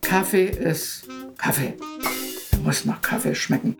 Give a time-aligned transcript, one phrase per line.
[0.00, 1.74] Kaffee ist Kaffee.
[2.52, 3.76] Er muss nach Kaffee schmecken.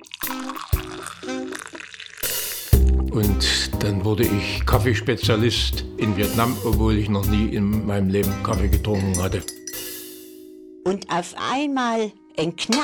[3.10, 8.68] Und dann wurde ich Kaffeespezialist in Vietnam, obwohl ich noch nie in meinem Leben Kaffee
[8.68, 9.42] getrunken hatte.
[10.84, 12.82] Und auf einmal ein Knall.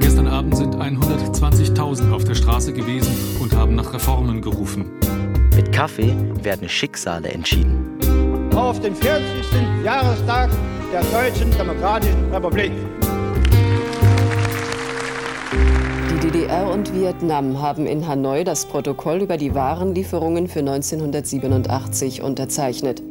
[0.00, 4.90] Gestern Abend sind 120.000 auf der Straße gewesen und haben nach Reformen gerufen.
[5.54, 7.89] Mit Kaffee werden Schicksale entschieden.
[8.54, 9.24] Auf den 40.
[9.84, 10.50] Jahrestag
[10.92, 12.72] der Deutschen Demokratischen Republik.
[16.10, 23.02] Die DDR und Vietnam haben in Hanoi das Protokoll über die Warenlieferungen für 1987 unterzeichnet.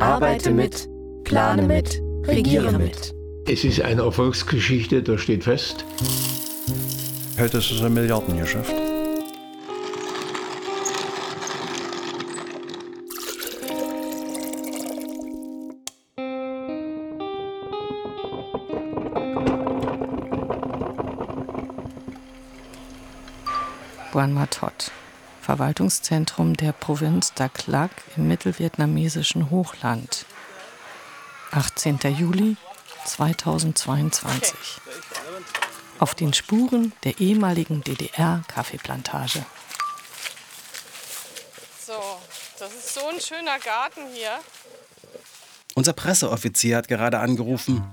[0.00, 0.88] Arbeite mit,
[1.24, 3.14] plane mit, regiere mit.
[3.46, 5.84] Es ist eine Erfolgsgeschichte, das steht fest.
[7.38, 8.87] Heute ist es ein Milliardengeschäft.
[24.18, 24.90] Buon Matot,
[25.42, 30.26] Verwaltungszentrum der Provinz Dak Lak im mittelvietnamesischen Hochland.
[31.52, 32.00] 18.
[32.18, 32.56] Juli
[33.04, 34.56] 2022.
[36.00, 39.46] Auf den Spuren der ehemaligen DDR-Kaffeeplantage.
[41.86, 41.92] So,
[42.58, 44.32] das ist so ein schöner Garten hier.
[45.76, 47.84] Unser Presseoffizier hat gerade angerufen,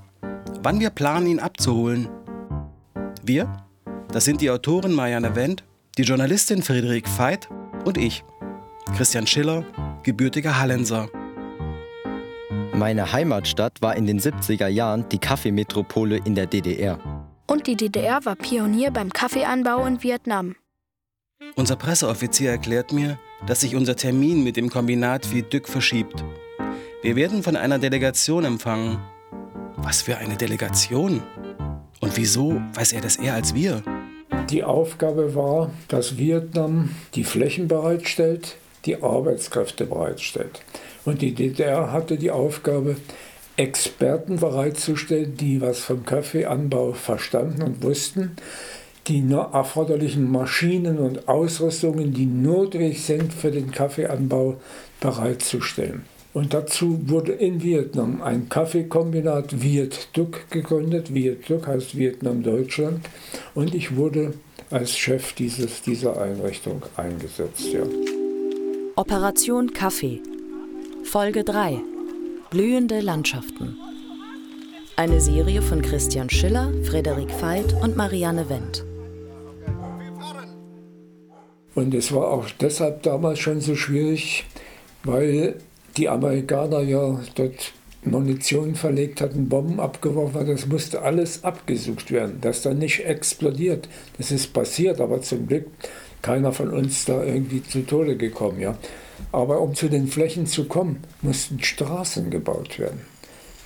[0.60, 2.08] wann wir planen, ihn abzuholen.
[3.22, 3.64] Wir?
[4.08, 5.62] Das sind die Autorin Marianne Wendt,
[5.98, 7.48] die Journalistin Friederik Veit
[7.86, 8.22] und ich,
[8.96, 9.64] Christian Schiller,
[10.02, 11.08] gebürtiger Hallenser.
[12.74, 16.98] Meine Heimatstadt war in den 70er Jahren die Kaffeemetropole in der DDR.
[17.46, 20.56] Und die DDR war Pionier beim Kaffeeanbau in Vietnam.
[21.54, 26.22] Unser Presseoffizier erklärt mir, dass sich unser Termin mit dem Kombinat wie Dück verschiebt.
[27.02, 28.98] Wir werden von einer Delegation empfangen.
[29.76, 31.22] Was für eine Delegation?
[32.00, 33.82] Und wieso weiß er das eher als wir?
[34.50, 40.62] Die Aufgabe war, dass Vietnam die Flächen bereitstellt, die Arbeitskräfte bereitstellt.
[41.04, 42.96] Und die DDR hatte die Aufgabe,
[43.56, 48.36] Experten bereitzustellen, die was vom Kaffeeanbau verstanden und wussten,
[49.08, 54.56] die erforderlichen Maschinen und Ausrüstungen, die notwendig sind für den Kaffeeanbau,
[55.00, 56.04] bereitzustellen.
[56.36, 61.14] Und dazu wurde in Vietnam ein Kaffeekombinat Viet Duc gegründet.
[61.14, 63.00] Viet Duc heißt Vietnam Deutschland.
[63.54, 64.34] Und ich wurde
[64.68, 67.72] als Chef dieses, dieser Einrichtung eingesetzt.
[67.72, 67.84] Ja.
[68.96, 70.20] Operation Kaffee.
[71.04, 71.80] Folge 3.
[72.50, 73.78] Blühende Landschaften.
[74.96, 78.84] Eine Serie von Christian Schiller, Frederik Veit und Marianne Wendt.
[81.74, 84.44] Und es war auch deshalb damals schon so schwierig,
[85.02, 85.56] weil
[85.96, 87.72] die Amerikaner ja dort
[88.04, 90.50] Munition verlegt hatten, Bomben abgeworfen hatten.
[90.50, 93.88] Das musste alles abgesucht werden, dass da nicht explodiert.
[94.18, 95.66] Das ist passiert, aber zum Glück
[96.22, 98.60] keiner von uns da irgendwie zu Tode gekommen.
[98.60, 98.76] Ja.
[99.32, 103.00] Aber um zu den Flächen zu kommen, mussten Straßen gebaut werden.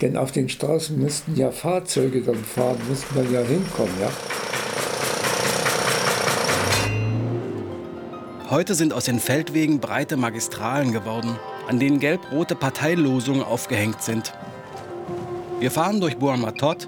[0.00, 3.92] Denn auf den Straßen mussten ja Fahrzeuge dann fahren, mussten dann ja hinkommen.
[4.00, 4.10] Ja.
[8.50, 11.38] Heute sind aus den Feldwegen breite Magistralen geworden,
[11.70, 14.34] an denen gelb-rote Parteilosungen aufgehängt sind.
[15.60, 16.84] Wir fahren durch Buon Matot,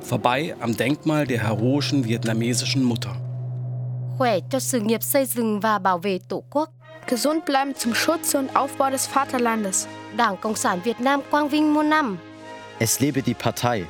[0.00, 3.14] vorbei am Denkmal der heroischen vietnamesischen Mutter.
[7.06, 9.86] Gesund bleiben zum Schutz und Aufbau des Vaterlandes.
[12.80, 13.86] Es lebe die Partei.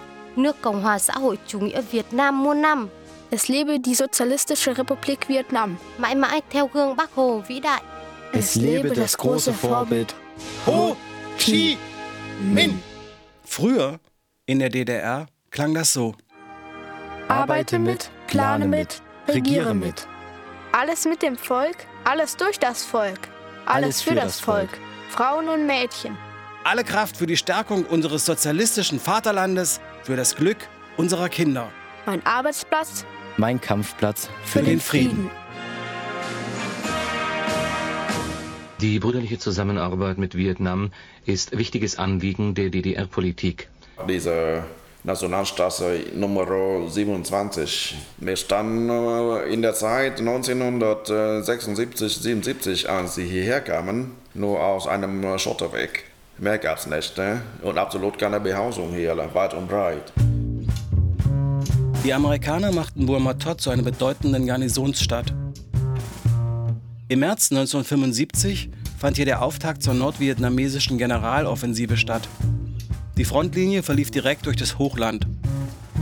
[3.31, 5.79] Es lebe die Sozialistische Republik Vietnam.
[8.33, 10.15] Es lebe das große Vorbild
[10.67, 10.97] Ho
[11.39, 11.77] Chi
[12.41, 12.83] Minh.
[13.45, 14.01] Früher
[14.47, 16.15] in der DDR klang das so.
[17.29, 20.07] Arbeite mit, plane mit, regiere mit.
[20.73, 23.21] Alles mit dem Volk, alles durch das Volk,
[23.67, 24.41] alles, für, das.
[24.41, 24.71] Volk.
[25.11, 26.17] Frauen und Mädchen.
[26.65, 30.57] Alle Kraft für die Stärkung unseres sozialistischen Vaterlandes, für das Glück
[30.97, 31.71] unserer Kinder.
[32.07, 33.05] Mein Arbeitsplatz
[33.37, 35.31] Mein Kampfplatz Für den Frieden.
[38.85, 40.91] Die brüderliche Zusammenarbeit mit Vietnam
[41.25, 43.71] ist wichtiges Anliegen der DDR-Politik.
[44.07, 44.65] Diese
[45.05, 46.47] Nationalstraße Nummer
[46.87, 47.97] 27.
[48.19, 55.25] Wir standen äh, in der Zeit 1976, 77, als sie hierher kamen, nur aus einem
[55.25, 56.05] äh, Schotterweg.
[56.37, 57.41] Mehr gab es nicht ne?
[57.63, 60.13] und absolut keine Behausung hier, weit und breit.
[62.05, 65.33] Die Amerikaner machten Burma-Tot zu einer bedeutenden Garnisonsstadt.
[67.15, 72.29] Im März 1975 fand hier der Auftakt zur nordvietnamesischen Generaloffensive statt.
[73.17, 75.25] Die Frontlinie verlief direkt durch das Hochland.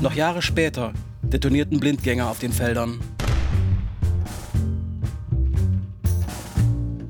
[0.00, 2.98] Noch Jahre später detonierten Blindgänger auf den Feldern.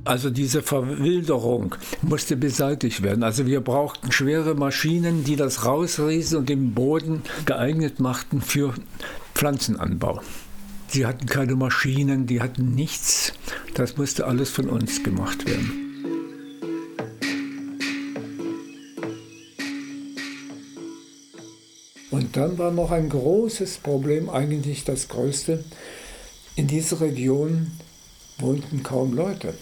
[0.02, 3.22] Also diese Verwilderung musste beseitigt werden.
[3.22, 8.75] Also wir brauchten schwere Maschinen, die das rausriesen und den Boden geeignet machten für
[9.32, 10.20] Pflanzenanbau.
[10.88, 13.32] Sie hatten keine Maschinen, die hatten nichts.
[13.75, 15.83] Das musste alles von uns gemacht werden.
[22.11, 25.65] Und dann war noch ein großes Problem, eigentlich das größte.
[26.57, 27.71] In dieser Region
[28.39, 29.55] wohnten kaum Leute.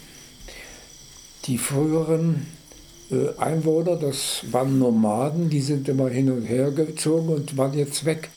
[1.44, 2.48] Die früheren
[3.12, 8.04] äh, Einwohner, das waren Nomaden, die sind immer hin und her gezogen und waren jetzt
[8.04, 8.30] weg.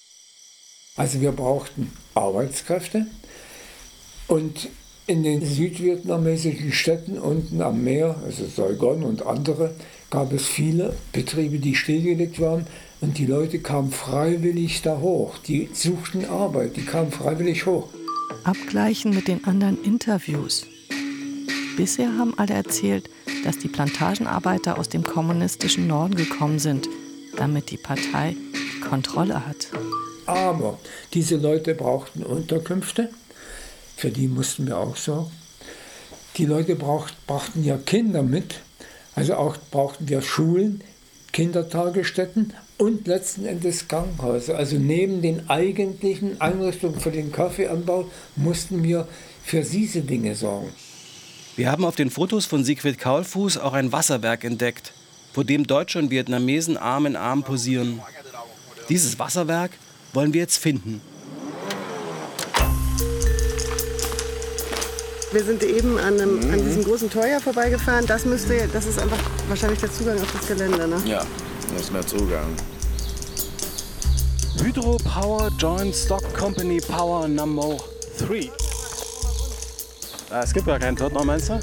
[0.95, 3.07] Also wir brauchten Arbeitskräfte
[4.27, 4.69] und
[5.05, 9.73] in den südvietnamesischen Städten unten am Meer, also Saigon und andere,
[10.09, 12.65] gab es viele Betriebe, die stillgelegt waren
[13.01, 15.37] und die Leute kamen freiwillig da hoch.
[15.39, 17.89] Die suchten Arbeit, die kamen freiwillig hoch.
[18.45, 20.65] Abgleichen mit den anderen Interviews.
[21.75, 23.09] Bisher haben alle erzählt,
[23.43, 26.87] dass die Plantagenarbeiter aus dem kommunistischen Norden gekommen sind,
[27.35, 29.67] damit die Partei die Kontrolle hat.
[30.25, 30.79] Aber
[31.13, 33.09] diese Leute brauchten Unterkünfte,
[34.03, 35.31] für die mussten wir auch sorgen.
[36.35, 38.55] Die Leute braucht, brachten ja Kinder mit,
[39.15, 40.81] also auch brauchten wir Schulen,
[41.31, 44.57] Kindertagesstätten und letzten Endes Krankenhäuser.
[44.57, 49.07] Also neben den eigentlichen Einrichtungen für den Kaffeeanbau mussten wir
[49.41, 50.73] für diese Dinge sorgen.
[51.55, 54.91] Wir haben auf den Fotos von Siegfried Kaulfuß auch ein Wasserwerk entdeckt,
[55.31, 58.01] vor dem Deutsche und Vietnamesen Arm in Arm posieren.
[58.89, 59.71] Dieses Wasserwerk
[60.11, 60.99] wollen wir jetzt finden.
[65.33, 66.53] Wir sind eben an, einem, mhm.
[66.53, 68.05] an diesem großen Tor vorbeigefahren.
[68.05, 71.01] Das müsste, das ist einfach wahrscheinlich der Zugang auf das Gelände, ne?
[71.05, 71.25] Ja,
[71.73, 72.55] das ist der Zugang.
[74.63, 77.77] Hydro Power Joint Stock Company Power Number
[78.19, 78.51] 3.
[80.29, 81.59] Ah, es gibt gar keinen Tod noch, meinst du?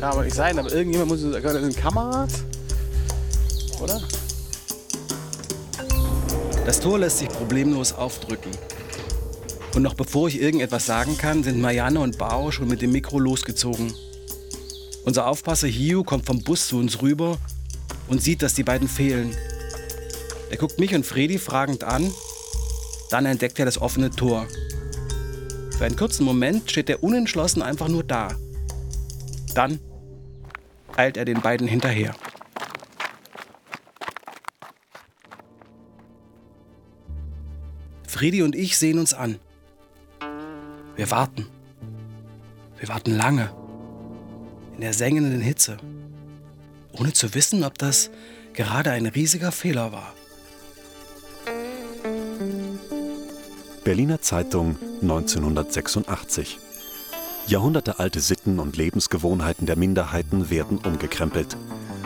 [0.00, 2.32] Kann aber nicht sein, aber irgendjemand muss es in Kameras.
[3.82, 4.00] Oder?
[6.64, 8.50] Das Tor lässt sich problemlos aufdrücken.
[9.74, 13.18] Und noch bevor ich irgendetwas sagen kann, sind Marianne und Bao schon mit dem Mikro
[13.18, 13.92] losgezogen.
[15.04, 17.38] Unser Aufpasser Hiu kommt vom Bus zu uns rüber
[18.08, 19.36] und sieht, dass die beiden fehlen.
[20.50, 22.12] Er guckt mich und Fredi fragend an,
[23.10, 24.46] dann entdeckt er das offene Tor.
[25.76, 28.34] Für einen kurzen Moment steht er unentschlossen einfach nur da.
[29.54, 29.80] Dann
[30.96, 32.14] eilt er den beiden hinterher.
[38.06, 39.40] Fredi und ich sehen uns an.
[40.96, 41.46] Wir warten.
[42.78, 43.50] Wir warten lange.
[44.74, 45.76] In der sengenden Hitze.
[46.92, 48.10] Ohne zu wissen, ob das
[48.52, 50.14] gerade ein riesiger Fehler war.
[53.82, 56.58] Berliner Zeitung 1986.
[57.46, 61.56] Jahrhundertealte Sitten und Lebensgewohnheiten der Minderheiten werden umgekrempelt.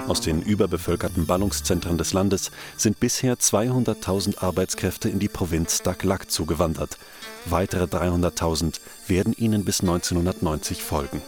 [0.09, 6.97] Aus den überbevölkerten Ballungszentren des Landes sind bisher 200.000 Arbeitskräfte in die Provinz Daklak zugewandert.
[7.45, 11.21] Weitere 300.000 werden ihnen bis 1990 folgen.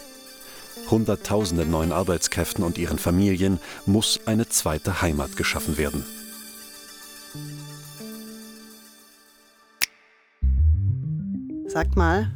[0.90, 6.06] Hunderttausenden neuen Arbeitskräften und ihren Familien muss eine zweite Heimat geschaffen werden.
[11.66, 12.32] Sagt mal,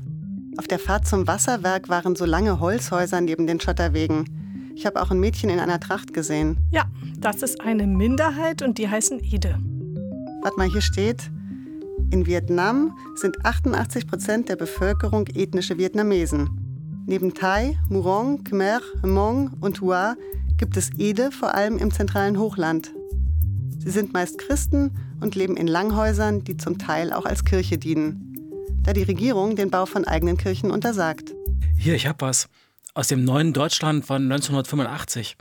[0.58, 4.43] auf der Fahrt zum Wasserwerk waren so lange Holzhäuser neben den Schotterwegen.
[4.74, 6.56] Ich habe auch ein Mädchen in einer Tracht gesehen.
[6.70, 6.84] Ja,
[7.18, 9.58] das ist eine Minderheit und die heißen Ede.
[10.42, 11.30] Warte mal, hier steht,
[12.10, 16.50] in Vietnam sind 88 Prozent der Bevölkerung ethnische Vietnamesen.
[17.06, 20.16] Neben Thai, Murong, Khmer, Hmong und Hua
[20.56, 22.92] gibt es Ede vor allem im zentralen Hochland.
[23.78, 28.34] Sie sind meist Christen und leben in Langhäusern, die zum Teil auch als Kirche dienen
[28.84, 31.34] da die Regierung den Bau von eigenen Kirchen untersagt.
[31.76, 32.48] Hier, ich hab was.
[32.96, 35.36] Aus dem neuen Deutschland von 1985.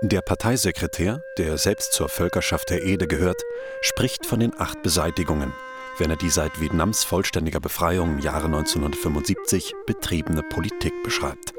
[0.00, 3.42] Der Parteisekretär, der selbst zur Völkerschaft der Ede gehört,
[3.82, 5.52] spricht von den acht Beseitigungen,
[5.98, 11.52] wenn er die seit Vietnams vollständiger Befreiung im Jahre 1975 betriebene Politik beschreibt.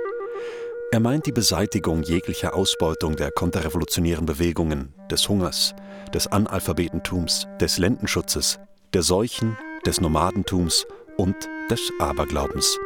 [0.92, 5.76] Er meint die Beseitigung jeglicher Ausbeutung der konterrevolutionären Bewegungen, des Hungers,
[6.16, 8.58] des Analphabetentums, des Lendenschutzes,
[8.96, 11.36] der Seuchen, des Nomadentums und
[11.70, 12.80] des Aberglaubens.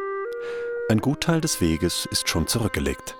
[0.88, 3.14] Ein Gutteil des Weges ist schon zurückgelegt.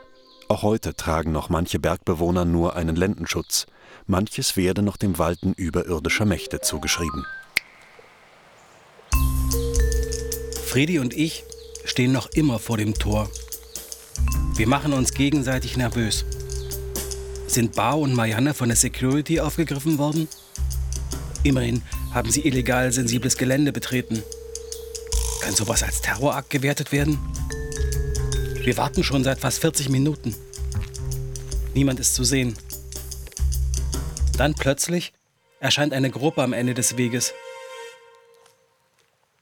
[0.49, 3.67] Auch heute tragen noch manche Bergbewohner nur einen Lendenschutz,
[4.07, 7.25] manches werde noch dem Walten überirdischer Mächte zugeschrieben.
[10.67, 11.45] Fredi und ich
[11.85, 13.31] stehen noch immer vor dem Tor.
[14.57, 16.25] Wir machen uns gegenseitig nervös.
[17.47, 20.29] Sind Bao und Marianne von der Security aufgegriffen worden?
[21.45, 24.23] Immerhin haben sie illegal sensibles Gelände betreten.
[25.43, 27.19] Kann sowas als Terrorakt gewertet werden?
[28.63, 30.37] Wir warten schon seit fast 40 Minuten.
[31.75, 32.57] Niemand ist zu sehen.
[34.39, 35.13] Dann plötzlich
[35.59, 37.35] erscheint eine Gruppe am Ende des Weges.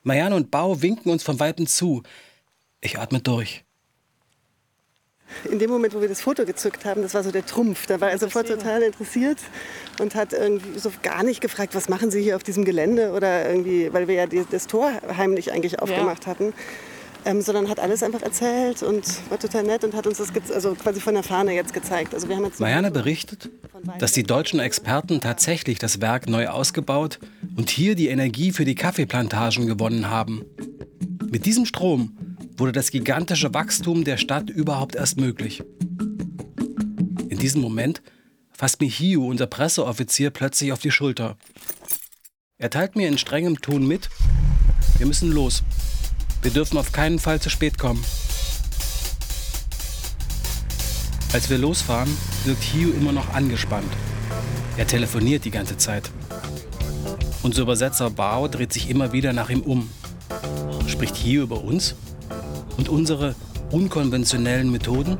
[0.02, 2.02] Marianne und Bau winken uns von Weitem zu.
[2.80, 3.62] Ich atme durch.
[5.50, 7.86] In dem Moment, wo wir das Foto gezückt haben, das war so der Trumpf.
[7.86, 9.38] Da war er sofort total interessiert
[10.00, 13.48] und hat irgendwie so gar nicht gefragt, was machen Sie hier auf diesem Gelände oder
[13.48, 16.30] irgendwie, weil wir ja die, das Tor heimlich eigentlich aufgemacht ja.
[16.30, 16.52] hatten.
[17.26, 20.74] Ähm, sondern hat alles einfach erzählt und war total nett und hat uns das also
[20.74, 22.14] quasi von der Fahne jetzt gezeigt.
[22.14, 23.50] Also wir haben jetzt Marianne berichtet,
[23.98, 27.18] dass die deutschen Experten tatsächlich das Werk neu ausgebaut
[27.56, 30.46] und hier die Energie für die Kaffeeplantagen gewonnen haben.
[31.30, 32.16] Mit diesem Strom
[32.56, 35.62] wurde das gigantische Wachstum der Stadt überhaupt erst möglich.
[37.28, 38.02] In diesem Moment
[38.52, 41.36] fasst mir Hiu, unser Presseoffizier, plötzlich auf die Schulter.
[42.58, 44.10] Er teilt mir in strengem Ton mit,
[44.98, 45.62] wir müssen los.
[46.42, 48.04] Wir dürfen auf keinen Fall zu spät kommen.
[51.32, 52.14] Als wir losfahren,
[52.44, 53.92] wirkt Hugh immer noch angespannt.
[54.76, 56.10] Er telefoniert die ganze Zeit.
[57.42, 59.88] Unser Übersetzer Bao dreht sich immer wieder nach ihm um.
[60.86, 61.94] Spricht Hugh über uns
[62.80, 63.34] und unsere
[63.70, 65.18] unkonventionellen Methoden?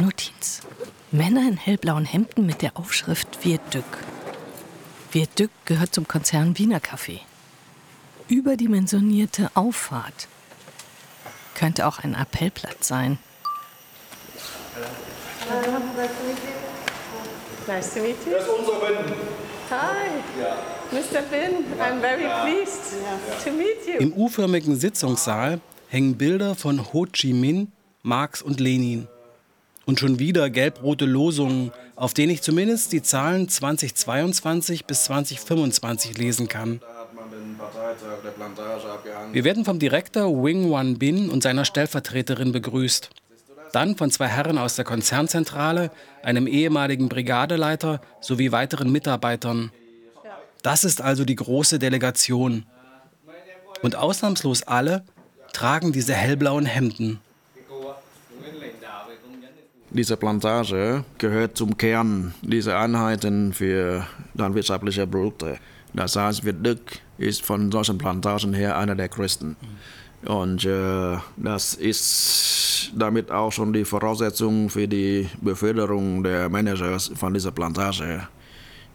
[0.00, 0.60] Notiz.
[1.10, 3.84] Männer in hellblauen Hemden mit der Aufschrift Vierdück.
[5.10, 7.20] Vierdück gehört zum Konzern Wiener Kaffee.
[8.28, 10.28] Überdimensionierte Auffahrt.
[11.54, 13.18] Könnte auch ein Appellplatz sein.
[17.66, 18.32] Nice to meet you.
[18.32, 18.96] Das ist unser Ben.
[19.70, 20.08] Hi,
[20.92, 21.22] Mr.
[21.30, 21.64] Ben.
[21.80, 22.96] I'm very pleased
[23.44, 23.98] to meet you.
[23.98, 29.08] Im U-förmigen Sitzungssaal hängen Bilder von Ho Chi Minh, Marx und Lenin.
[29.86, 36.48] Und schon wieder gelb-rote Losungen, auf denen ich zumindest die Zahlen 2022 bis 2025 lesen
[36.48, 36.80] kann.
[39.32, 43.10] Wir werden vom Direktor Wing Wan Bin und seiner Stellvertreterin begrüßt.
[43.72, 45.90] Dann von zwei Herren aus der Konzernzentrale,
[46.22, 49.70] einem ehemaligen Brigadeleiter sowie weiteren Mitarbeitern.
[50.62, 52.64] Das ist also die große Delegation.
[53.82, 55.04] Und ausnahmslos alle
[55.52, 57.20] tragen diese hellblauen Hemden.
[59.90, 65.58] Diese Plantage gehört zum Kern dieser Einheiten für landwirtschaftliche Produkte.
[65.94, 69.56] Das heißt, Wirdück ist von solchen Plantagen her einer der größten.
[70.26, 77.34] Und äh, das ist damit auch schon die Voraussetzung für die Beförderung der Managers von
[77.34, 78.26] dieser Plantage.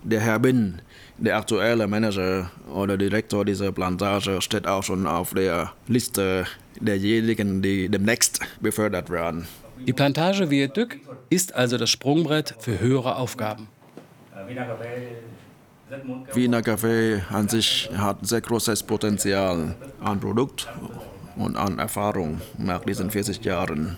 [0.03, 0.82] Der Herr Bin,
[1.18, 6.46] der aktuelle Manager oder Direktor dieser Plantage, steht auch schon auf der Liste
[6.80, 9.48] derjenigen, die demnächst befördert werden.
[9.88, 10.98] Die Plantage Viaduc
[11.30, 13.68] ist also das Sprungbrett für höhere Aufgaben.
[16.34, 20.68] Wiener Kaffee an sich hat sehr großes Potenzial an Produkt
[21.36, 23.98] und an Erfahrung nach diesen 40 Jahren.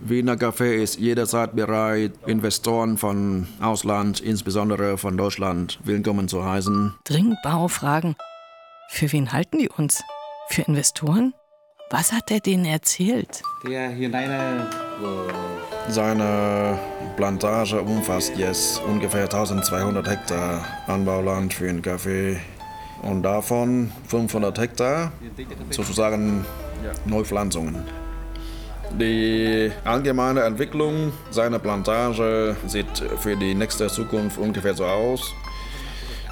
[0.00, 6.94] Wiener Kaffee ist jederzeit bereit, Investoren von Ausland, insbesondere von Deutschland, willkommen zu heißen.
[7.04, 8.16] Dringend Baufragen.
[8.88, 10.02] Für wen halten die uns?
[10.48, 11.34] Für Investoren?
[11.90, 13.42] Was hat er denen erzählt?
[15.88, 16.78] Seine
[17.16, 22.38] Plantage umfasst jetzt ungefähr 1200 Hektar Anbauland für den Kaffee
[23.02, 25.12] und davon 500 Hektar
[25.70, 26.44] sozusagen
[27.06, 27.84] Neupflanzungen.
[28.98, 35.32] Die allgemeine Entwicklung seiner Plantage sieht für die nächste Zukunft ungefähr so aus.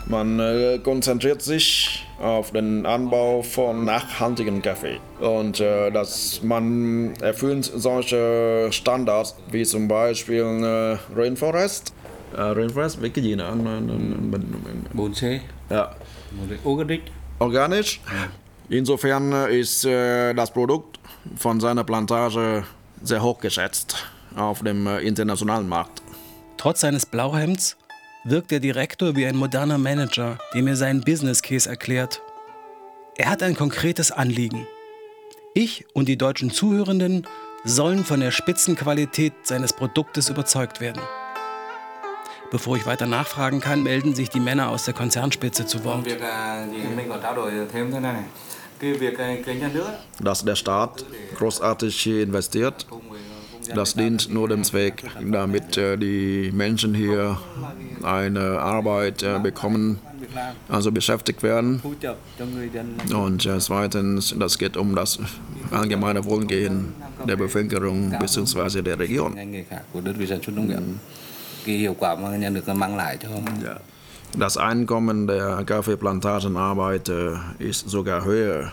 [0.09, 5.01] Man äh, konzentriert sich auf den Anbau von nachhaltigem Kaffee.
[5.21, 11.93] Und äh, dass man erfüllt solche Standards wie zum Beispiel äh, Rainforest.
[12.35, 13.53] Äh, Rainforest, welche gì nữa?
[14.95, 15.43] Bonsai.
[15.69, 15.95] Ja.
[16.65, 17.03] Organisch.
[17.39, 18.01] Organisch.
[18.71, 20.99] Insofern ist äh, das Produkt
[21.37, 22.65] von seiner Plantage
[23.03, 23.97] sehr hoch geschätzt
[24.35, 26.03] auf dem äh, internationalen Markt.
[26.57, 27.77] Trotz seines Blauhemds
[28.31, 32.23] wirkt der Direktor wie ein moderner Manager, der mir seinen Business Case erklärt.
[33.17, 34.67] Er hat ein konkretes Anliegen.
[35.55, 37.27] Ich und die deutschen Zuhörenden
[37.65, 41.03] sollen von der Spitzenqualität seines Produktes überzeugt werden.
[42.51, 46.07] Bevor ich weiter nachfragen kann, melden sich die Männer aus der Konzernspitze zu Wort.
[50.21, 51.05] Dass der Staat
[51.37, 52.87] großartig hier investiert,
[53.75, 57.39] Das dient nur dem Zweck, damit äh, die Menschen hier
[58.03, 59.99] eine Arbeit äh, bekommen,
[60.69, 61.83] also beschäftigt werden.
[63.15, 65.19] Und äh, zweitens, das geht um das
[65.71, 66.95] allgemeine Wohlgehen
[67.27, 68.83] der Bevölkerung bzw.
[68.83, 69.37] der Region.
[74.37, 78.73] Das Einkommen der Kaffeeplantagenarbeiter ist sogar höher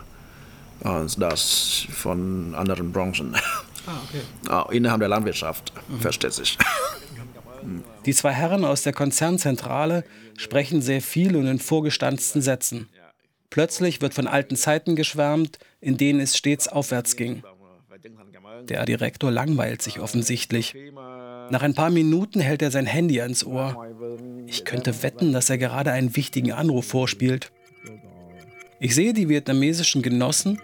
[0.83, 3.35] als das von anderen Branchen.
[3.87, 4.51] Ah, okay.
[4.51, 6.57] Auch innerhalb der Landwirtschaft, versteht sich.
[8.05, 10.03] Die zwei Herren aus der Konzernzentrale
[10.37, 12.89] sprechen sehr viel und in vorgestanzten Sätzen.
[13.49, 17.43] Plötzlich wird von alten Zeiten geschwärmt, in denen es stets aufwärts ging.
[18.67, 20.75] Der Direktor langweilt sich offensichtlich.
[21.49, 23.85] Nach ein paar Minuten hält er sein Handy ans Ohr.
[24.47, 27.51] Ich könnte wetten, dass er gerade einen wichtigen Anruf vorspielt.
[28.79, 30.59] Ich sehe die vietnamesischen Genossen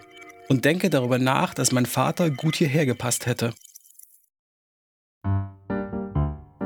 [0.52, 3.54] und denke darüber nach, dass mein Vater gut hierher gepasst hätte.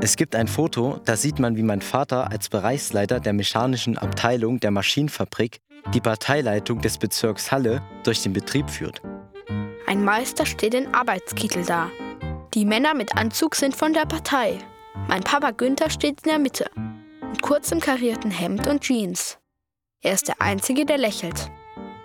[0.00, 4.58] Es gibt ein Foto, da sieht man, wie mein Vater als Bereichsleiter der mechanischen Abteilung
[4.58, 5.60] der Maschinenfabrik
[5.94, 9.00] die Parteileitung des Bezirks Halle durch den Betrieb führt.
[9.86, 11.88] Ein Meister steht in Arbeitskittel da.
[12.54, 14.58] Die Männer mit Anzug sind von der Partei.
[15.06, 16.68] Mein Papa Günther steht in der Mitte,
[17.30, 19.38] mit kurzem karierten Hemd und Jeans.
[20.02, 21.52] Er ist der Einzige, der lächelt.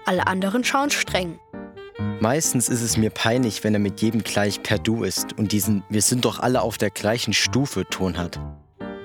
[0.05, 1.39] Alle anderen schauen streng.
[2.21, 5.83] Meistens ist es mir peinlich, wenn er mit jedem gleich per Du ist und diesen
[5.89, 8.39] Wir sind doch alle auf der gleichen Stufe Ton hat.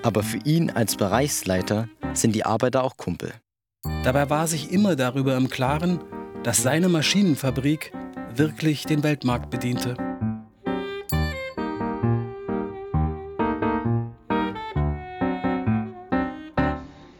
[0.02, 3.32] Aber für ihn als Bereichsleiter sind die Arbeiter auch Kumpel.
[4.04, 6.00] Dabei war sich immer darüber im Klaren,
[6.42, 7.92] dass seine Maschinenfabrik
[8.34, 9.96] wirklich den Weltmarkt bediente.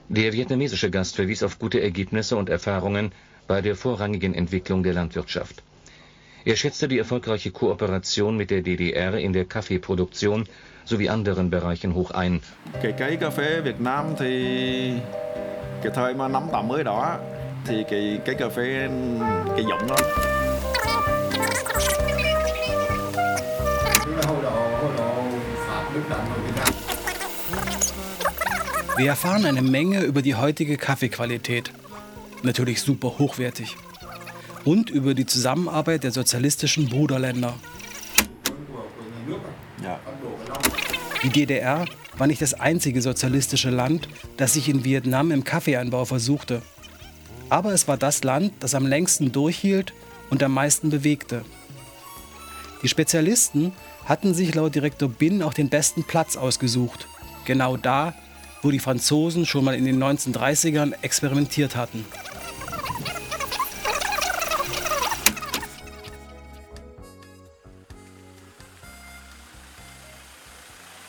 [0.08, 3.12] Der vietnamesische Gast verwies auf gute Ergebnisse und Erfahrungen
[3.46, 5.62] bei der vorrangigen Entwicklung der Landwirtschaft.
[6.46, 10.44] Er schätzte die erfolgreiche Kooperation mit der DDR in der Kaffeeproduktion
[10.84, 12.40] sowie anderen Bereichen hoch ein.
[12.82, 14.92] Cái cây cà phê Việt Nam thì
[15.82, 17.18] cái thời mà năm 80 đó
[17.66, 18.88] thì cái cây cà phê
[19.56, 19.96] cái giống nó
[28.96, 31.64] Wir erfahren eine Menge über die heutige Kaffeequalität.
[32.42, 33.76] Natürlich super hochwertig.
[34.66, 37.54] Und über die Zusammenarbeit der sozialistischen Bruderländer.
[41.22, 41.86] Die DDR
[42.18, 46.62] war nicht das einzige sozialistische Land, das sich in Vietnam im Kaffeeanbau versuchte.
[47.48, 49.94] Aber es war das Land, das am längsten durchhielt
[50.30, 51.44] und am meisten bewegte.
[52.82, 53.72] Die Spezialisten
[54.04, 57.06] hatten sich laut Direktor Bin auch den besten Platz ausgesucht.
[57.44, 58.14] Genau da,
[58.62, 62.04] wo die Franzosen schon mal in den 1930ern experimentiert hatten.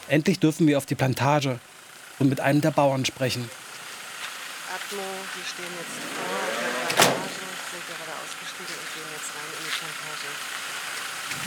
[0.09, 1.59] Endlich dürfen wir auf die Plantage
[2.19, 3.49] und mit einem der Bauern sprechen.
[4.73, 5.01] Atmo,
[5.35, 7.27] die stehen jetzt vor der Plantage,
[7.71, 10.29] sind gerade ausgestiegen und gehen jetzt rein in die Plantage.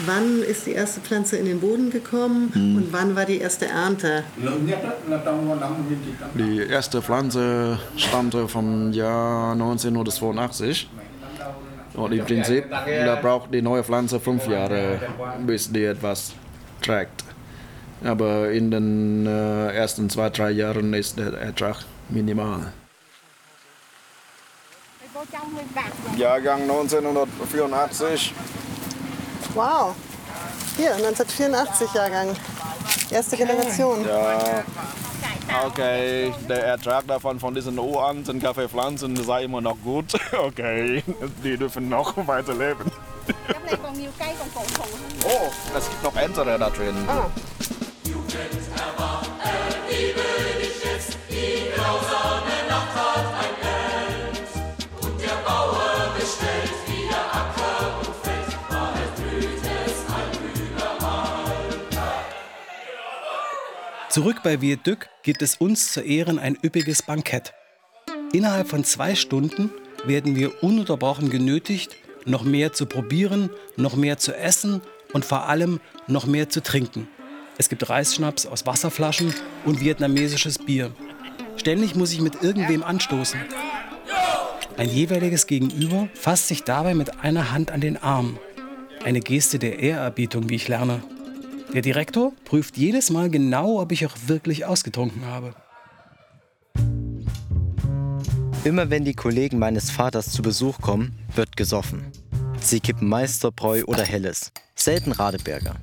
[0.06, 2.76] Wann ist die erste Pflanze in den Boden gekommen Hm.
[2.76, 4.24] und wann war die erste Ernte?
[6.34, 10.88] Die erste Pflanze stammte vom Jahr 1982.
[11.94, 15.00] Und im Prinzip, da braucht die neue Pflanze fünf Jahre,
[15.46, 16.32] bis die etwas
[16.82, 17.24] trägt.
[18.04, 21.76] Aber in den äh, ersten zwei, drei Jahren ist der Ertrag
[22.08, 22.72] minimal.
[26.16, 28.32] Jahrgang 1984.
[29.54, 29.94] Wow,
[30.76, 32.36] hier, 1984 Jahrgang.
[33.10, 34.06] Erste Generation.
[34.06, 34.64] Ja,
[35.66, 40.12] okay, der Ertrag davon von diesen uralten Kaffeepflanzen sei immer noch gut.
[40.32, 41.02] Okay,
[41.44, 42.90] die dürfen noch weiterleben.
[45.24, 46.94] Oh, es gibt noch ältere da drin.
[64.10, 67.54] Zurück bei Viet Duc gibt es uns zu Ehren ein üppiges Bankett.
[68.32, 69.70] Innerhalb von zwei Stunden
[70.04, 71.94] werden wir ununterbrochen genötigt,
[72.26, 77.08] noch mehr zu probieren, noch mehr zu essen und vor allem noch mehr zu trinken.
[77.56, 79.32] Es gibt Reisschnaps aus Wasserflaschen
[79.64, 80.90] und vietnamesisches Bier.
[81.60, 83.38] Ständig muss ich mit irgendwem anstoßen.
[84.78, 88.38] Ein jeweiliges Gegenüber fasst sich dabei mit einer Hand an den Arm.
[89.04, 91.02] Eine Geste der Ehrerbietung, wie ich lerne.
[91.74, 95.54] Der Direktor prüft jedes Mal genau, ob ich auch wirklich ausgetrunken habe.
[98.64, 102.10] Immer wenn die Kollegen meines Vaters zu Besuch kommen, wird gesoffen.
[102.58, 105.74] Sie kippen Meisterbräu oder Helles, selten Radeberger.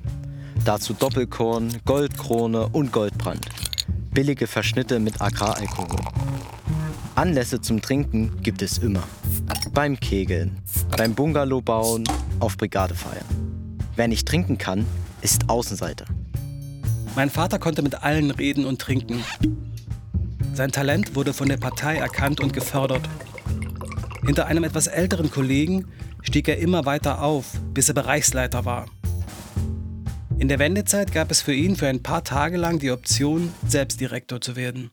[0.64, 3.46] Dazu Doppelkorn, Goldkrone und Goldbrand.
[4.18, 6.00] Billige Verschnitte mit Agraralkohol.
[7.14, 9.04] Anlässe zum Trinken gibt es immer.
[9.72, 10.58] Beim Kegeln,
[10.96, 12.02] beim Bungalow bauen,
[12.40, 13.24] auf Brigadefeiern.
[13.94, 14.86] Wer nicht trinken kann,
[15.20, 16.06] ist Außenseiter.
[17.14, 19.22] Mein Vater konnte mit allen reden und trinken.
[20.52, 23.08] Sein Talent wurde von der Partei erkannt und gefördert.
[24.26, 25.86] Hinter einem etwas älteren Kollegen
[26.22, 28.86] stieg er immer weiter auf, bis er Bereichsleiter war.
[30.40, 34.00] In der Wendezeit gab es für ihn für ein paar Tage lang die Option, selbst
[34.00, 34.92] Direktor zu werden.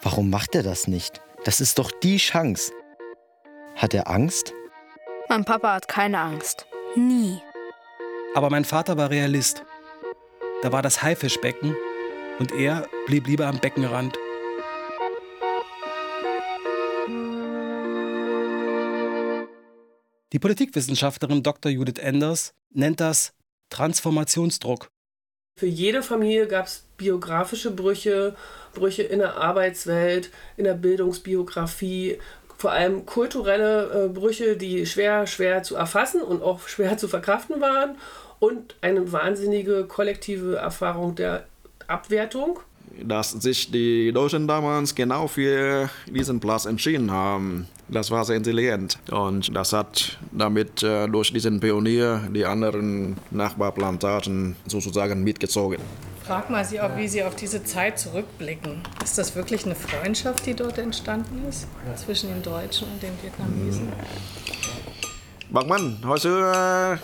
[0.00, 1.20] Warum macht er das nicht?
[1.44, 2.70] Das ist doch die Chance.
[3.74, 4.54] Hat er Angst?
[5.28, 6.66] Mein Papa hat keine Angst.
[6.94, 7.40] Nie.
[8.36, 9.64] Aber mein Vater war Realist.
[10.62, 11.74] Da war das Haifischbecken
[12.38, 14.16] und er blieb lieber am Beckenrand.
[20.32, 21.72] Die Politikwissenschaftlerin Dr.
[21.72, 23.34] Judith Enders nennt das
[23.72, 24.88] Transformationsdruck.
[25.58, 28.36] Für jede Familie gab es biografische Brüche,
[28.74, 32.18] Brüche in der Arbeitswelt, in der Bildungsbiografie,
[32.56, 37.60] vor allem kulturelle äh, Brüche, die schwer, schwer zu erfassen und auch schwer zu verkraften
[37.60, 37.96] waren
[38.38, 41.46] und eine wahnsinnige kollektive Erfahrung der
[41.86, 42.60] Abwertung.
[43.02, 48.98] Dass sich die Deutschen damals genau für diesen Platz entschieden haben, das war sehr intelligent.
[49.10, 55.80] Und das hat damit äh, durch diesen Pionier die anderen Nachbarplantagen sozusagen mitgezogen.
[56.26, 58.82] Frag mal Sie auch, wie Sie auf diese Zeit zurückblicken.
[59.02, 63.92] Ist das wirklich eine Freundschaft, die dort entstanden ist zwischen den Deutschen und den Vietnamesen?
[65.50, 66.98] Bằng Minh, hồi xưa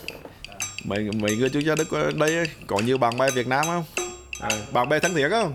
[0.85, 3.85] mấy mấy người gia Đức ở đây có nhiều bạn bè Việt Nam không?
[4.41, 5.55] À, bạn bè thân thiện không?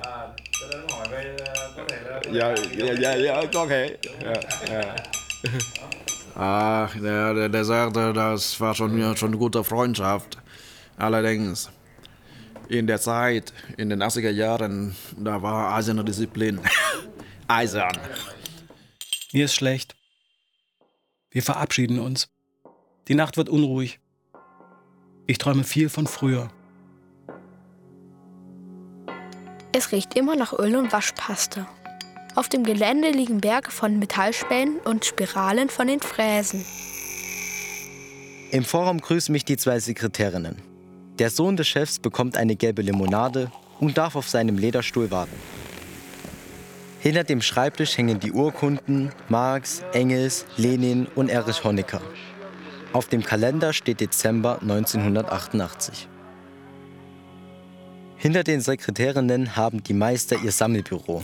[2.31, 2.55] Ja,
[3.01, 3.97] ja, ja, có thể.
[4.21, 4.33] Ja,
[4.71, 5.12] ja.
[6.36, 10.38] Ah, der, der, der sagte, das war schon, schon eine gute Freundschaft.
[10.97, 11.69] Allerdings,
[12.69, 16.60] in der Zeit, in den 80er Jahren, da war eiserne Disziplin.
[17.47, 17.97] Eisern.
[19.32, 19.95] Mir ist schlecht.
[21.29, 22.29] Wir verabschieden uns.
[23.08, 23.99] Die Nacht wird unruhig.
[25.27, 26.49] Ich träume viel von früher.
[29.71, 31.65] Es riecht immer nach Öl und Waschpaste.
[32.35, 36.65] Auf dem Gelände liegen Berge von Metallspänen und Spiralen von den Fräsen.
[38.51, 40.57] Im Vorraum grüßen mich die zwei Sekretärinnen.
[41.19, 45.35] Der Sohn des Chefs bekommt eine gelbe Limonade und darf auf seinem Lederstuhl warten.
[46.99, 52.01] Hinter dem Schreibtisch hängen die Urkunden Marx, Engels, Lenin und Erich Honecker.
[52.93, 56.07] Auf dem Kalender steht Dezember 1988.
[58.17, 61.21] Hinter den Sekretärinnen haben die Meister ihr Sammelbüro.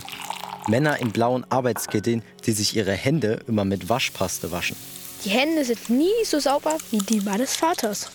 [0.70, 4.78] Männer in blauen Arbeitskitteln, die sich ihre Hände immer mit Waschpaste waschen.
[5.26, 8.12] Die Hände sind nie so sauber wie die meines Vaters.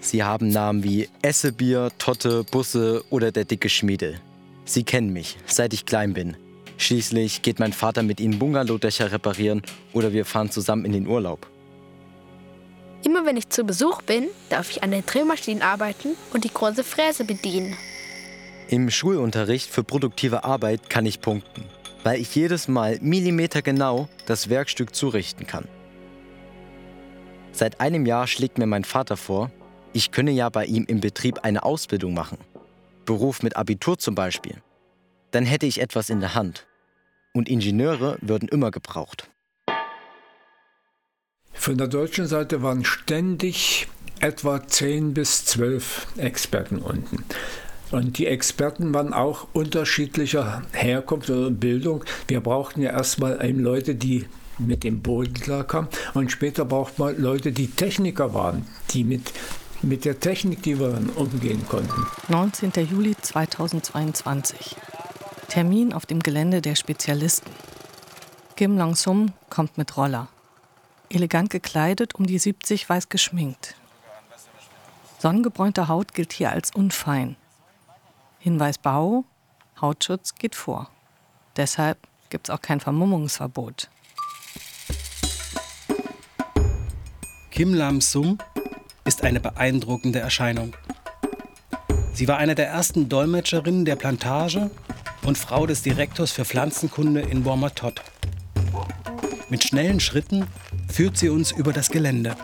[0.00, 4.20] Sie haben Namen wie Essebier, Totte, Busse oder der dicke Schmiedel.
[4.64, 6.36] Sie kennen mich, seit ich klein bin.
[6.76, 11.46] Schließlich geht mein Vater mit ihnen Bungalowdächer reparieren oder wir fahren zusammen in den Urlaub.
[13.04, 16.84] Immer wenn ich zu Besuch bin, darf ich an den Drehmaschinen arbeiten und die große
[16.84, 17.76] Fräse bedienen.
[18.72, 21.66] Im Schulunterricht für produktive Arbeit kann ich punkten,
[22.04, 25.68] weil ich jedes Mal millimetergenau das Werkstück zurichten kann.
[27.52, 29.50] Seit einem Jahr schlägt mir mein Vater vor,
[29.92, 32.38] ich könne ja bei ihm im Betrieb eine Ausbildung machen.
[33.04, 34.62] Beruf mit Abitur zum Beispiel.
[35.32, 36.66] Dann hätte ich etwas in der Hand.
[37.34, 39.28] Und Ingenieure würden immer gebraucht.
[41.52, 43.86] Von der deutschen Seite waren ständig
[44.20, 47.26] etwa 10 bis 12 Experten unten.
[47.92, 52.04] Und die Experten waren auch unterschiedlicher Herkunft oder Bildung.
[52.26, 54.24] Wir brauchten ja erstmal eben Leute, die
[54.58, 55.90] mit dem Boden klarkamen.
[56.14, 59.32] Und später braucht man Leute, die Techniker waren, die mit,
[59.82, 62.06] mit der Technik, die wir umgehen konnten.
[62.28, 62.72] 19.
[62.90, 64.76] Juli 2022.
[65.48, 67.50] Termin auf dem Gelände der Spezialisten.
[68.56, 70.28] Kim Long-sum kommt mit Roller.
[71.10, 73.74] Elegant gekleidet, um die 70 weiß geschminkt.
[75.18, 77.36] Sonnengebräunte Haut gilt hier als unfein.
[78.42, 79.24] Hinweis Bau,
[79.80, 80.90] Hautschutz geht vor.
[81.56, 81.96] Deshalb
[82.28, 83.88] gibt es auch kein Vermummungsverbot.
[87.52, 88.38] Kim Lam-sum
[89.04, 90.74] ist eine beeindruckende Erscheinung.
[92.14, 94.72] Sie war eine der ersten Dolmetscherinnen der Plantage
[95.24, 98.02] und Frau des Direktors für Pflanzenkunde in Wormatot.
[99.50, 100.48] Mit schnellen Schritten
[100.88, 102.34] führt sie uns über das Gelände.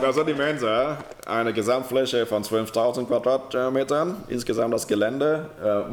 [0.00, 4.24] Das ist die Mensa, eine Gesamtfläche von 12.000 Quadratmetern.
[4.28, 5.90] Insgesamt das Gelände, äh,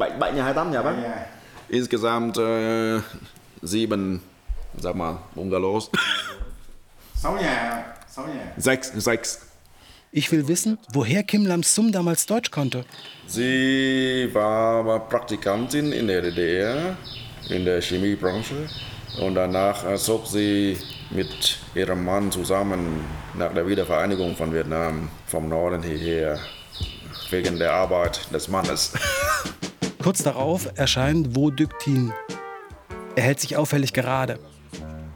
[1.68, 3.00] Insgesamt äh,
[3.62, 4.22] sieben,
[4.78, 5.90] sag mal, Bungalows.
[8.56, 9.46] Sechs, sechs.
[10.12, 12.84] Ich will wissen, woher Kim Lam-sum damals Deutsch konnte.
[13.26, 16.96] Sie war Praktikantin in der DDR,
[17.48, 18.68] in der Chemiebranche.
[19.18, 20.78] Und danach zog sie
[21.10, 26.38] mit ihrem Mann zusammen nach der Wiedervereinigung von Vietnam vom Norden hierher,
[27.30, 28.92] wegen der Arbeit des Mannes.
[30.02, 32.12] Kurz darauf erscheint Vo Duc Tin.
[33.16, 34.38] Er hält sich auffällig gerade.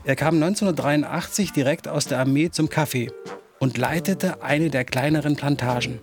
[0.04, 3.10] Er kam 1983 direkt aus der Armee zum Kaffee
[3.58, 6.00] und leitete eine der kleineren Plantagen.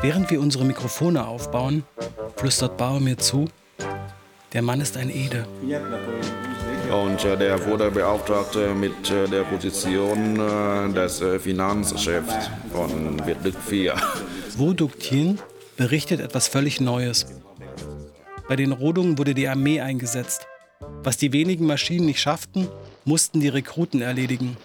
[0.00, 1.84] Während wir unsere Mikrofone aufbauen,
[2.36, 3.48] flüstert Bauer mir zu,
[4.52, 5.46] der Mann ist ein Ede.
[6.90, 13.24] Und äh, der wurde beauftragt äh, mit äh, der Position äh, des äh, Finanzchefs von
[13.24, 13.94] Vietduc 4.
[14.56, 15.38] Vo Duc Thien
[15.76, 17.26] berichtet etwas völlig Neues.
[18.48, 20.46] Bei den Rodungen wurde die Armee eingesetzt.
[21.04, 22.68] Was die wenigen Maschinen nicht schafften,
[23.04, 24.56] mussten die Rekruten erledigen.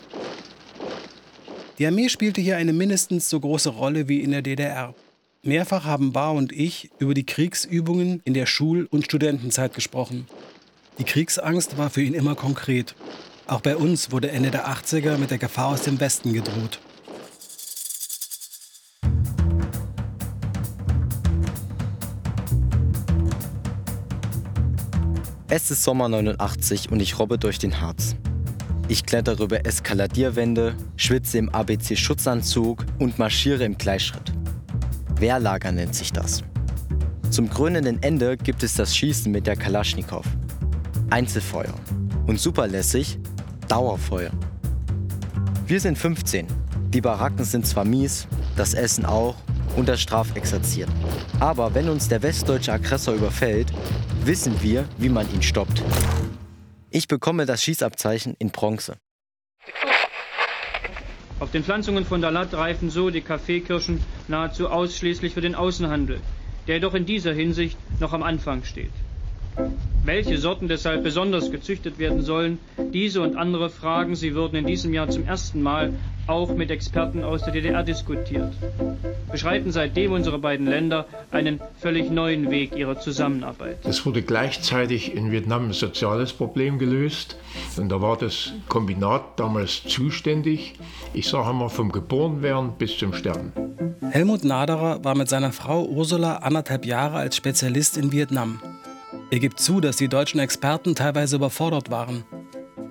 [1.77, 4.95] Die Armee spielte hier eine mindestens so große Rolle wie in der DDR.
[5.45, 10.25] Mehrfach haben Bar und ich über die Kriegsübungen in der Schul- und Studentenzeit gesprochen.
[10.97, 12.95] Die Kriegsangst war für ihn immer konkret.
[13.45, 16.79] Auch bei uns wurde Ende der 80er mit der Gefahr aus dem Westen gedroht.
[25.47, 28.15] Es ist Sommer 89 und ich robbe durch den Harz.
[28.87, 34.33] Ich klettere über Eskaladierwände, schwitze im ABC-Schutzanzug und marschiere im Gleichschritt.
[35.17, 36.43] Wehrlager nennt sich das.
[37.29, 40.25] Zum krönenden Ende gibt es das Schießen mit der Kalaschnikow.
[41.09, 41.73] Einzelfeuer.
[42.27, 43.19] Und superlässig,
[43.67, 44.31] Dauerfeuer.
[45.67, 46.47] Wir sind 15.
[46.89, 49.35] Die Baracken sind zwar mies, das Essen auch
[49.75, 50.89] und das Strafexerziert.
[51.39, 53.71] Aber wenn uns der westdeutsche Aggressor überfällt,
[54.23, 55.81] wissen wir, wie man ihn stoppt.
[56.89, 58.97] Ich bekomme das Schießabzeichen in Bronze.
[61.45, 66.23] Auf den Pflanzungen von Dalat reifen so die Kaffeekirschen nahezu ausschließlich für den Außenhandel,
[66.65, 69.04] der jedoch in dieser Hinsicht noch am Anfang steht.
[70.03, 72.59] Welche Sorten deshalb besonders gezüchtet werden sollen,
[72.93, 75.93] diese und andere Fragen, sie würden in diesem Jahr zum ersten Mal
[76.27, 78.53] auch mit Experten aus der DDR diskutiert.
[79.31, 83.77] Beschreiten seitdem unsere beiden Länder einen völlig neuen Weg ihrer Zusammenarbeit.
[83.83, 87.35] Es wurde gleichzeitig in Vietnam ein soziales Problem gelöst.
[87.77, 90.75] Und da war das Kombinat damals zuständig.
[91.13, 93.51] Ich sage mal vom Geborenwerden bis zum Sterben.
[94.11, 98.59] Helmut Naderer war mit seiner Frau Ursula anderthalb Jahre als Spezialist in Vietnam.
[99.31, 102.23] Er gibt zu, dass die deutschen Experten teilweise überfordert waren.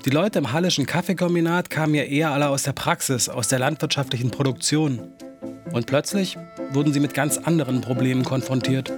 [0.04, 4.30] Die Leute im Hallischen Kaffeekombinat kamen ja eher alle aus der Praxis, aus der landwirtschaftlichen
[4.30, 5.12] Produktion.
[5.72, 6.36] Und plötzlich
[6.72, 8.92] wurden sie mit ganz anderen Problemen konfrontiert.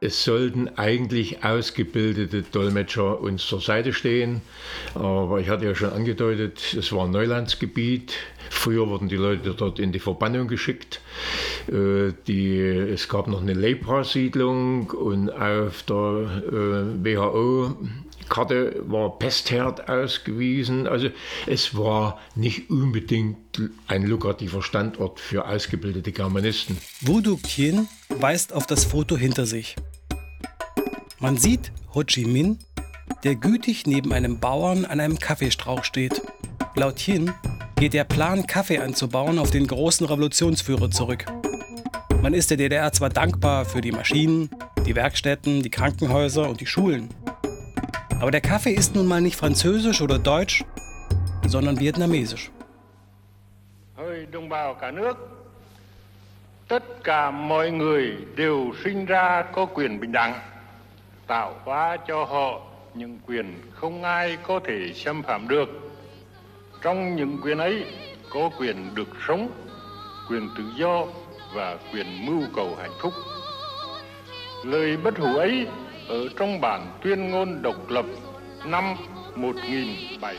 [0.00, 4.42] Es sollten eigentlich ausgebildete Dolmetscher uns zur Seite stehen.
[4.94, 8.12] Aber ich hatte ja schon angedeutet, es war ein Neulandsgebiet.
[8.50, 11.00] Früher wurden die Leute dort in die Verbannung geschickt.
[11.68, 17.76] Äh, die, es gab noch eine Lepra-Siedlung und auf der äh, WHO
[18.28, 20.86] Karte war Pestherd ausgewiesen.
[20.86, 21.08] Also
[21.46, 23.36] es war nicht unbedingt
[23.86, 26.76] ein lukrativer Standort für ausgebildete Germanisten.
[27.00, 29.76] Voodoo Kien weist auf das Foto hinter sich.
[31.18, 32.58] Man sieht Ho Chi Minh,
[33.24, 36.20] der gütig neben einem Bauern an einem Kaffeestrauch steht.
[36.74, 37.32] Laut Hien
[37.76, 41.24] geht der Plan, Kaffee anzubauen, auf den großen Revolutionsführer zurück.
[42.26, 44.50] Man ist der DDR zwar dankbar für die Maschinen,
[44.84, 47.08] die Werkstätten, die Krankenhäuser und die Schulen.
[48.20, 50.64] Aber der Kaffee ist nun mal nicht französisch oder deutsch,
[51.46, 52.50] sondern vietnamesisch.
[66.82, 67.84] Trong những quyền ấy
[68.30, 69.48] có quyền được sống,
[70.28, 71.06] quyền tự do
[71.56, 73.12] và quyền mưu cầu hạnh phúc.
[74.64, 75.66] Lời bất hủ ấy
[76.08, 78.04] ở trong bản tuyên ngôn độc lập
[78.64, 78.94] năm
[79.34, 80.36] 1007.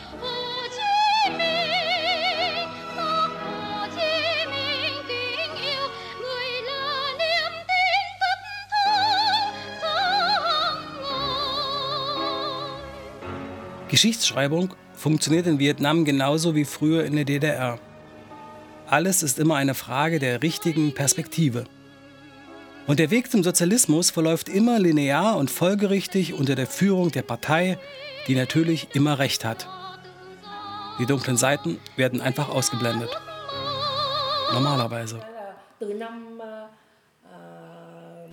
[13.90, 14.68] Geschichtsschreibung
[15.04, 17.97] funktioniert in Vietnam genauso wie früher in der DDR.
[18.90, 21.66] Alles ist immer eine Frage der richtigen Perspektive.
[22.88, 27.78] Und der Weg zum Sozialismus verläuft immer linear und folgerichtig unter der Führung der Partei,
[28.28, 29.68] die natürlich immer recht hat.
[31.00, 33.10] Die dunklen Seiten werden einfach ausgeblendet.
[34.54, 35.20] Normalerweise.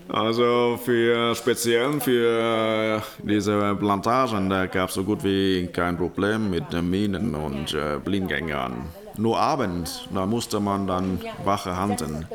[0.09, 6.71] Also für speziell für diese Plantagen, da gab es so gut wie kein Problem mit
[6.81, 8.87] Minen und äh, Blindgängern.
[9.16, 12.27] Nur abends, da musste man dann Wache halten.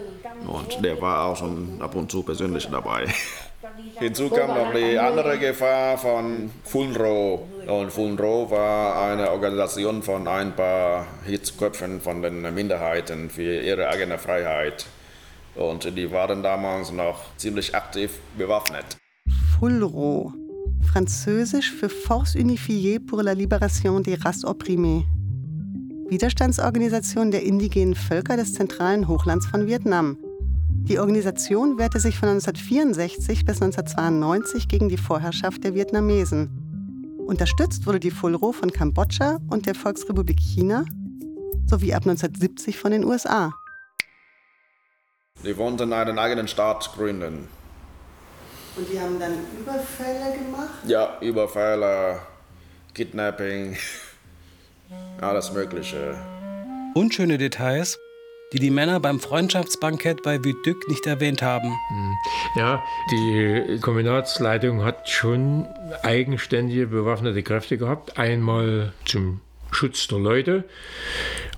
[0.47, 3.07] Und der war auch schon ab und zu persönlich dabei.
[3.99, 7.47] Hinzu kam noch die andere Gefahr von Funro.
[7.67, 14.17] Und Funro war eine Organisation von ein paar Hitzköpfen von den Minderheiten für ihre eigene
[14.17, 14.85] Freiheit.
[15.55, 18.97] Und die waren damals noch ziemlich aktiv bewaffnet.
[19.59, 20.31] FULRO,
[20.93, 25.03] französisch für Force Unifiée pour la Libération des Races Opprimées.
[26.09, 30.17] Widerstandsorganisation der indigenen Völker des zentralen Hochlands von Vietnam.
[30.87, 36.49] Die Organisation wehrte sich von 1964 bis 1992 gegen die Vorherrschaft der Vietnamesen.
[37.27, 40.83] Unterstützt wurde die FULRO von Kambodscha und der Volksrepublik China
[41.67, 43.53] sowie ab 1970 von den USA.
[45.43, 47.47] Die wollten einen eigenen Staat gründen.
[48.75, 50.79] Und die haben dann Überfälle gemacht?
[50.87, 52.19] Ja, Überfälle,
[52.95, 53.77] Kidnapping,
[55.21, 56.17] alles Mögliche.
[56.95, 57.99] Unschöne Details,
[58.54, 61.69] die die Männer beim Freundschaftsbankett bei Viduc nicht erwähnt haben.
[61.89, 62.15] Hm.
[62.56, 65.67] Ja, die Kombinatsleitung hat schon
[66.02, 68.17] eigenständige bewaffnete Kräfte gehabt.
[68.17, 70.63] Einmal zum Schutz der Leute,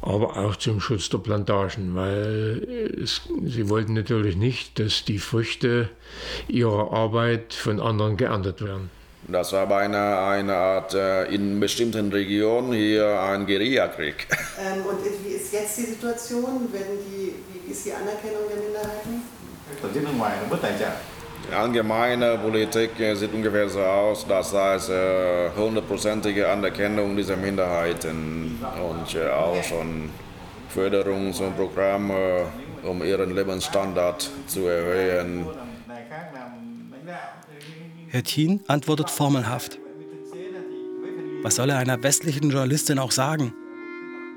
[0.02, 5.90] aber auch zum Schutz der Plantagen, weil es, sie wollten natürlich nicht, dass die Früchte
[6.48, 8.90] ihrer Arbeit von anderen geerntet werden.
[9.32, 14.28] Das war bei einer, eine Art äh, in bestimmten Regionen hier ein Guerillakrieg.
[14.62, 16.72] Ähm, und wie ist jetzt die Situation?
[16.72, 19.24] Werden die, wie ist die Anerkennung der Minderheiten?
[21.50, 29.16] Die allgemeine Politik sieht ungefähr so aus, das heißt äh, hundertprozentige Anerkennung dieser Minderheiten und
[29.16, 30.12] äh, auch schon
[30.76, 32.46] Förderungs- und Programme,
[32.84, 35.48] um ihren Lebensstandard zu erhöhen.
[38.12, 39.80] Herr Thien antwortet formelhaft.
[41.44, 43.54] Was soll er einer westlichen Journalistin auch sagen?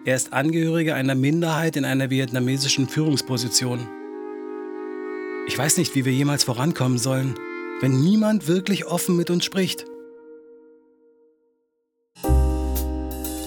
[0.05, 3.89] Er ist Angehöriger einer Minderheit in einer vietnamesischen Führungsposition.
[5.49, 7.35] Ich weiß nicht, wie wir jemals vorankommen sollen,
[7.81, 9.85] wenn niemand wirklich offen mit uns spricht.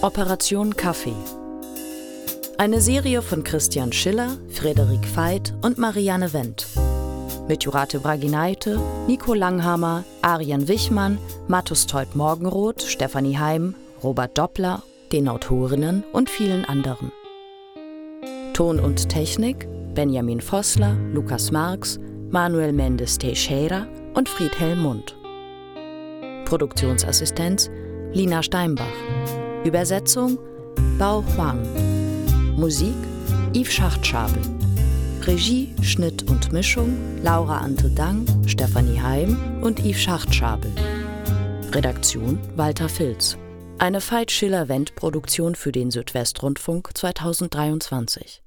[0.01, 1.15] Operation Kaffee.
[2.57, 6.67] Eine Serie von Christian Schiller, Frederik Veit und Marianne Wendt.
[7.47, 14.83] Mit Jurate Bragineite, Nico Langhammer, Arian Wichmann, Mattus Teut Morgenroth, Stefanie Heim, Robert Doppler,
[15.13, 17.11] den Autorinnen und vielen anderen.
[18.53, 25.15] Ton und Technik Benjamin Vossler, Lukas Marx, Manuel Mendes Teixeira und Friedhelm Mund.
[26.45, 27.69] Produktionsassistenz
[28.11, 28.85] Lina Steinbach.
[29.63, 30.37] Übersetzung
[30.97, 31.61] Bao Huang.
[32.57, 32.95] Musik
[33.53, 34.56] Yves Schachtschabel.
[35.27, 40.71] Regie, Schnitt und Mischung Laura Ante Dang, Stefanie Heim und Yves Schachtschabel.
[41.73, 43.37] Redaktion Walter Filz.
[43.77, 48.41] Eine Veit Schiller-Wendt-Produktion für den Südwestrundfunk 2023.